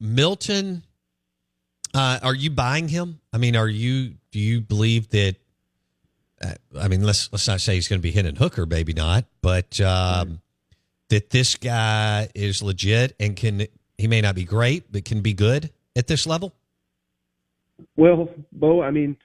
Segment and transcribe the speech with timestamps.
[0.00, 0.82] Milton,
[1.94, 3.20] uh, are you buying him?
[3.32, 4.14] I mean, are you?
[4.32, 5.36] Do you believe that?
[6.42, 9.26] Uh, I mean, let's let's not say he's going to be Hendon Hooker, maybe not,
[9.42, 10.40] but um,
[11.10, 13.66] that this guy is legit and can.
[13.98, 16.54] He may not be great, but can be good at this level.
[17.96, 19.16] Well, Bo, I mean,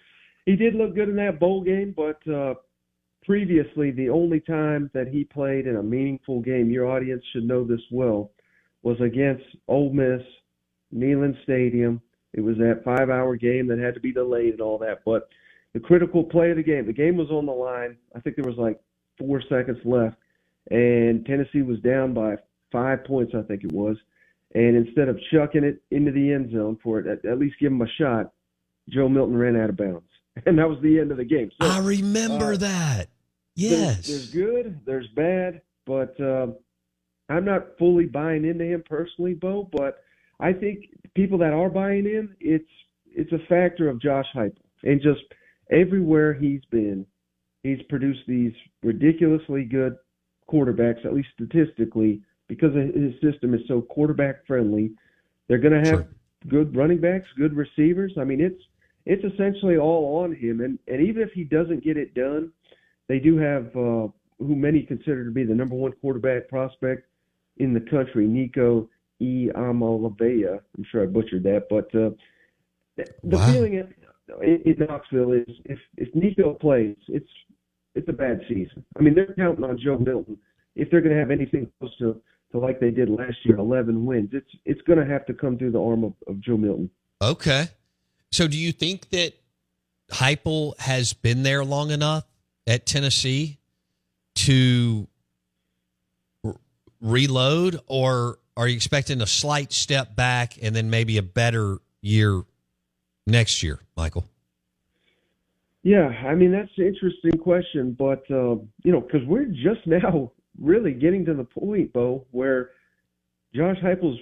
[0.45, 2.55] he did look good in that bowl game, but uh,
[3.23, 7.63] previously, the only time that he played in a meaningful game, your audience should know
[7.63, 8.31] this well,
[8.83, 10.21] was against Ole Miss,
[10.95, 12.01] Neyland Stadium.
[12.33, 15.01] It was that five-hour game that had to be delayed and all that.
[15.05, 15.29] But
[15.73, 17.97] the critical play of the game, the game was on the line.
[18.15, 18.79] I think there was like
[19.17, 20.15] four seconds left,
[20.69, 22.35] and Tennessee was down by
[22.71, 23.97] five points, I think it was.
[24.53, 27.71] And instead of chucking it into the end zone for it, at, at least give
[27.71, 28.31] him a shot,
[28.89, 30.07] Joe Milton ran out of bounds,
[30.45, 31.51] and that was the end of the game.
[31.61, 33.07] So, I remember uh, that.
[33.55, 34.07] Yes.
[34.07, 36.47] There's, there's, good, there's bad, but uh,
[37.29, 39.69] I'm not fully buying into him personally, Bo.
[39.71, 40.03] But
[40.39, 40.85] I think
[41.15, 42.69] people that are buying in, it's
[43.11, 45.21] it's a factor of Josh Heupel, and just
[45.71, 47.05] everywhere he's been,
[47.63, 49.95] he's produced these ridiculously good
[50.51, 54.91] quarterbacks, at least statistically, because his system is so quarterback friendly.
[55.47, 56.07] They're going to have sure.
[56.47, 58.13] good running backs, good receivers.
[58.19, 58.61] I mean, it's
[59.05, 62.51] it's essentially all on him, and and even if he doesn't get it done
[63.07, 64.07] they do have uh,
[64.39, 67.07] who many consider to be the number one quarterback prospect
[67.57, 68.89] in the country, Nico
[70.77, 72.11] I'm sure I butchered that, but uh,
[73.23, 73.51] the wow.
[73.51, 77.29] feeling in, in Knoxville is if if Nico plays, it's
[77.93, 78.83] it's a bad season.
[78.97, 80.37] I mean, they're counting on Joe Milton
[80.75, 82.21] if they're going to have anything close to,
[82.51, 84.29] to like they did last year, 11 wins.
[84.33, 86.89] It's it's going to have to come through the arm of, of Joe Milton.
[87.21, 87.67] Okay,
[88.31, 89.33] so do you think that
[90.11, 92.25] Heupel has been there long enough
[92.67, 93.59] at Tennessee
[94.35, 95.07] to
[97.01, 102.43] reload, or are you expecting a slight step back and then maybe a better year
[103.27, 104.25] next year, Michael?
[105.83, 110.31] Yeah, I mean that's an interesting question, but uh, you know, because we're just now
[110.59, 112.71] really getting to the point, Bo, where
[113.53, 114.19] Josh Heupel's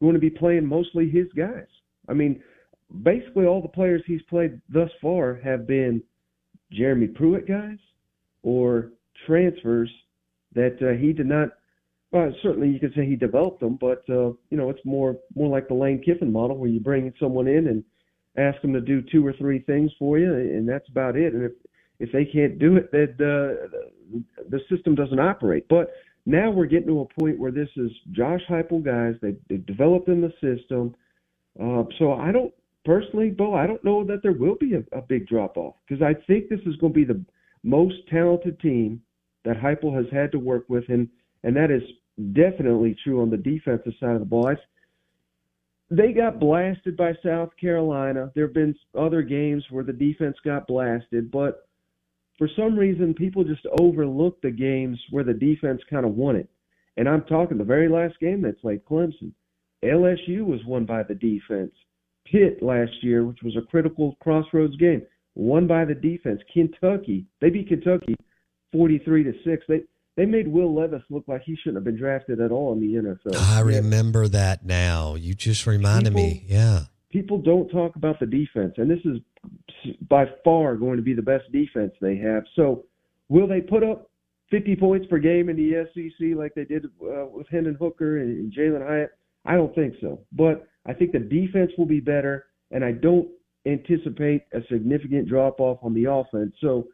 [0.00, 1.66] going to be playing mostly his guys.
[2.08, 2.42] I mean,
[3.02, 6.02] basically all the players he's played thus far have been
[6.72, 7.78] Jeremy Pruitt guys
[8.42, 8.92] or
[9.26, 9.90] transfers
[10.54, 11.50] that uh, he did not.
[12.12, 15.48] Well, certainly you could say he developed them, but uh, you know it's more more
[15.48, 17.84] like the Lane Kiffin model where you bring someone in and
[18.38, 21.34] ask them to do two or three things for you, and that's about it.
[21.34, 21.52] And if
[21.98, 23.66] if they can't do it, then uh,
[24.48, 25.66] the system doesn't operate.
[25.68, 25.92] But
[26.26, 29.14] now we're getting to a point where this is Josh Heupel guys.
[29.20, 30.94] They they developed in the system.
[31.60, 32.52] Uh, so I don't
[32.84, 36.02] personally, Bo, I don't know that there will be a, a big drop off because
[36.02, 37.24] I think this is going to be the
[37.64, 39.00] most talented team
[39.44, 41.08] that Heupel has had to work with, and
[41.46, 41.82] and that is
[42.32, 44.52] definitely true on the defensive side of the ball.
[45.88, 48.32] They got blasted by South Carolina.
[48.34, 51.68] There have been other games where the defense got blasted, but
[52.36, 56.48] for some reason, people just overlook the games where the defense kind of won it.
[56.96, 59.30] And I'm talking the very last game they played Clemson.
[59.84, 61.72] LSU was won by the defense.
[62.24, 65.02] Pitt last year, which was a critical crossroads game,
[65.36, 66.40] won by the defense.
[66.52, 68.16] Kentucky, they beat Kentucky
[68.72, 69.64] 43 to 6.
[69.68, 69.82] They
[70.16, 73.00] they made Will Levis look like he shouldn't have been drafted at all in the
[73.00, 73.36] NFL.
[73.36, 75.14] I remember that now.
[75.14, 76.44] You just reminded people, me.
[76.46, 76.80] Yeah.
[77.10, 79.20] People don't talk about the defense, and this is
[80.08, 82.44] by far going to be the best defense they have.
[82.56, 82.84] So,
[83.28, 84.10] will they put up
[84.50, 88.38] 50 points per game in the SEC like they did uh, with Hendon Hooker and,
[88.38, 89.10] and Jalin Hyatt?
[89.44, 90.20] I don't think so.
[90.32, 93.28] But I think the defense will be better, and I don't
[93.66, 96.54] anticipate a significant drop off on the offense.
[96.60, 96.88] So,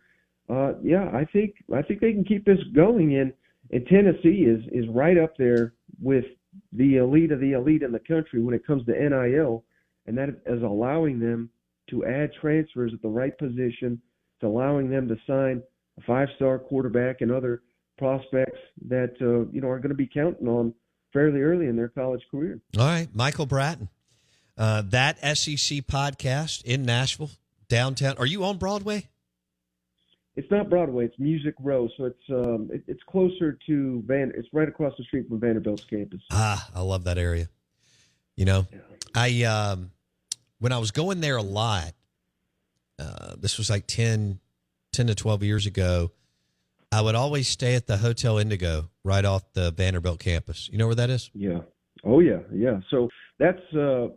[0.52, 3.16] uh, yeah, I think I think they can keep this going.
[3.16, 3.32] And
[3.70, 6.24] and Tennessee is is right up there with
[6.72, 9.64] the elite of the elite in the country when it comes to NIL,
[10.06, 11.48] and that is allowing them
[11.88, 14.00] to add transfers at the right position.
[14.36, 15.62] It's allowing them to sign
[15.98, 17.62] a five-star quarterback and other
[17.96, 18.58] prospects
[18.88, 20.74] that uh, you know are going to be counting on
[21.14, 22.60] fairly early in their college career.
[22.78, 23.88] All right, Michael Bratton,
[24.58, 27.30] uh, that SEC podcast in Nashville,
[27.68, 28.16] downtown.
[28.18, 29.08] Are you on Broadway?
[30.34, 31.04] It's not Broadway.
[31.04, 34.32] It's Music Row, so it's um, it, it's closer to Van.
[34.34, 36.20] It's right across the street from Vanderbilt's campus.
[36.30, 37.48] Ah, I love that area.
[38.36, 38.78] You know, yeah.
[39.14, 39.90] I um,
[40.58, 41.92] when I was going there a lot.
[42.98, 44.38] Uh, this was like 10,
[44.92, 46.12] 10 to twelve years ago.
[46.92, 50.68] I would always stay at the Hotel Indigo right off the Vanderbilt campus.
[50.70, 51.30] You know where that is?
[51.34, 51.60] Yeah.
[52.04, 52.80] Oh yeah, yeah.
[52.90, 53.08] So
[53.38, 54.08] that's uh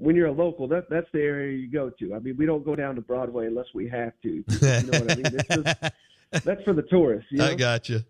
[0.00, 2.14] when you're a local, that that's the area you go to.
[2.14, 4.28] I mean, we don't go down to Broadway unless we have to.
[4.28, 4.44] You
[4.90, 5.26] know what I mean?
[5.26, 7.30] Is, that's for the tourists.
[7.30, 7.46] You know?
[7.46, 8.00] I got you.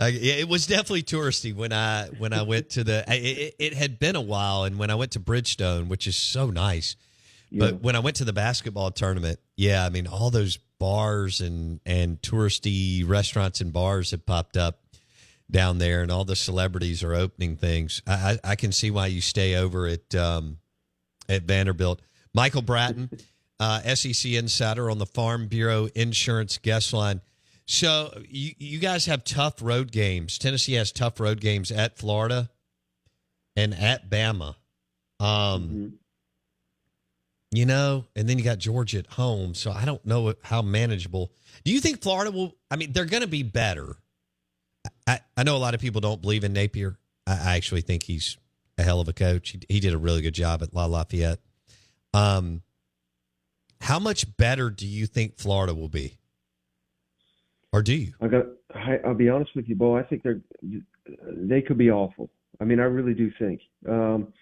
[0.00, 3.04] Uh, it was definitely touristy when I when I went to the.
[3.08, 6.50] It, it, had been a while, and when I went to Bridgestone, which is so
[6.50, 6.94] nice,
[7.50, 7.66] yeah.
[7.66, 11.80] but when I went to the basketball tournament, yeah, I mean all those bars and
[11.84, 14.78] and touristy restaurants and bars have popped up
[15.50, 18.00] down there, and all the celebrities are opening things.
[18.06, 18.12] I,
[18.44, 20.58] I, I can see why you stay over at um,
[21.28, 22.00] at Vanderbilt.
[22.34, 23.10] Michael Bratton,
[23.60, 27.20] uh, SEC insider on the Farm Bureau Insurance guest line.
[27.66, 30.38] So you you guys have tough road games.
[30.38, 32.50] Tennessee has tough road games at Florida
[33.56, 34.54] and at Bama.
[35.20, 35.86] Um, mm-hmm.
[37.50, 39.54] You know, and then you got Georgia at home.
[39.54, 41.32] So I don't know how manageable.
[41.64, 42.56] Do you think Florida will?
[42.70, 43.96] I mean, they're going to be better
[45.06, 46.98] I, I know a lot of people don't believe in Napier.
[47.26, 48.36] I, I actually think he's
[48.78, 49.50] a hell of a coach.
[49.50, 51.40] He, he did a really good job at La Lafayette.
[52.14, 52.62] Um,
[53.80, 56.18] how much better do you think Florida will be,
[57.72, 58.12] or do you?
[58.20, 58.46] I got.
[58.74, 59.96] I, I'll be honest with you, Bo.
[59.96, 60.40] I think they're
[61.26, 62.30] they could be awful.
[62.60, 63.60] I mean, I really do think.
[63.88, 64.32] Um,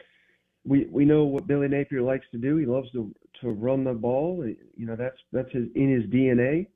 [0.64, 2.56] we we know what Billy Napier likes to do.
[2.56, 4.44] He loves to to run the ball.
[4.46, 6.68] You know, that's that's his in his DNA.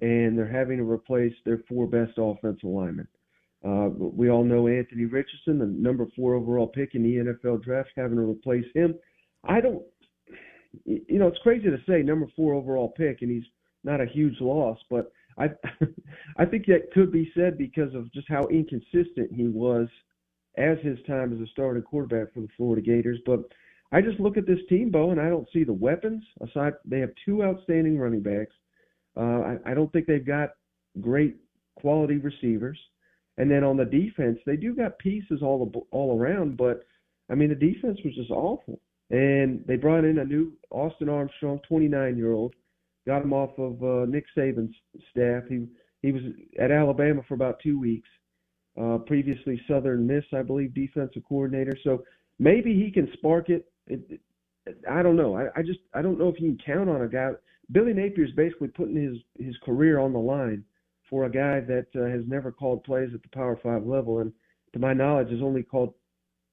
[0.00, 3.08] And they're having to replace their four best offensive linemen.
[3.64, 7.90] Uh, we all know Anthony Richardson, the number four overall pick in the NFL draft,
[7.96, 8.94] having to replace him.
[9.44, 9.82] I don't,
[10.84, 13.48] you know, it's crazy to say number four overall pick, and he's
[13.82, 15.46] not a huge loss, but I,
[16.36, 19.88] I think that could be said because of just how inconsistent he was
[20.56, 23.18] as his time as a starting quarterback for the Florida Gators.
[23.26, 23.40] But
[23.90, 26.74] I just look at this team, Bo, and I don't see the weapons aside.
[26.84, 28.54] They have two outstanding running backs.
[29.16, 30.50] Uh, I, I don't think they've got
[31.00, 31.36] great
[31.76, 32.78] quality receivers.
[33.38, 36.84] And then on the defense, they do got pieces all all around, but
[37.30, 38.80] I mean the defense was just awful.
[39.10, 42.54] And they brought in a new Austin Armstrong, 29 year old,
[43.06, 44.74] got him off of uh, Nick Saban's
[45.10, 45.44] staff.
[45.48, 45.66] He
[46.02, 46.22] he was
[46.60, 48.08] at Alabama for about two weeks.
[48.78, 51.76] Uh, previously Southern Miss, I believe, defensive coordinator.
[51.82, 52.04] So
[52.38, 53.66] maybe he can spark it.
[53.88, 54.20] it, it
[54.88, 55.36] I don't know.
[55.36, 57.30] I, I just I don't know if you can count on a guy.
[57.70, 60.64] Billy Napier is basically putting his his career on the line
[61.08, 64.32] for a guy that uh, has never called plays at the Power Five level, and
[64.72, 65.94] to my knowledge, has only called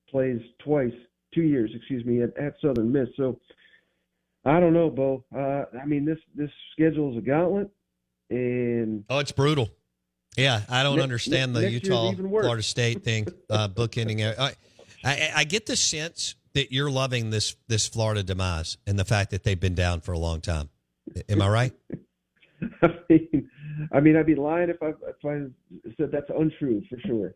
[0.10, 0.94] plays twice,
[1.34, 3.10] two years, excuse me, at, at Southern Miss.
[3.18, 3.40] So
[4.46, 5.24] I don't know, Bo.
[5.36, 7.70] Uh, I mean, this this schedule is a gauntlet,
[8.30, 9.70] and oh, it's brutal.
[10.38, 14.38] Yeah, I don't understand the Utah Florida State thing, uh, bookending.
[14.38, 14.54] I,
[15.04, 19.32] I, I get the sense that you're loving this this Florida demise and the fact
[19.32, 20.70] that they've been down for a long time.
[21.30, 21.74] Am I right?
[22.82, 23.50] I mean,
[23.92, 25.46] I mean, I'd be lying if I if I
[25.98, 27.36] said that's untrue for sure.